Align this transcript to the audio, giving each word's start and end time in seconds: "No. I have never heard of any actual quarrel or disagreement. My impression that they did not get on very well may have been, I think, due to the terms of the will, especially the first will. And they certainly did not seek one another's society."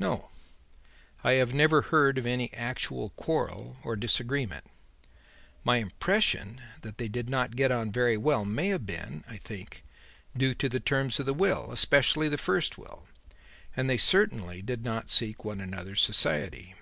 "No. 0.00 0.30
I 1.22 1.34
have 1.34 1.54
never 1.54 1.80
heard 1.80 2.18
of 2.18 2.26
any 2.26 2.52
actual 2.54 3.10
quarrel 3.10 3.76
or 3.84 3.94
disagreement. 3.94 4.64
My 5.62 5.76
impression 5.76 6.60
that 6.80 6.98
they 6.98 7.06
did 7.06 7.30
not 7.30 7.54
get 7.54 7.70
on 7.70 7.92
very 7.92 8.16
well 8.16 8.44
may 8.44 8.66
have 8.70 8.84
been, 8.84 9.22
I 9.28 9.36
think, 9.36 9.84
due 10.36 10.54
to 10.54 10.68
the 10.68 10.80
terms 10.80 11.20
of 11.20 11.26
the 11.26 11.32
will, 11.34 11.70
especially 11.70 12.28
the 12.28 12.36
first 12.36 12.78
will. 12.78 13.06
And 13.76 13.88
they 13.88 13.96
certainly 13.96 14.60
did 14.60 14.82
not 14.84 15.08
seek 15.08 15.44
one 15.44 15.60
another's 15.60 16.02
society." 16.02 16.74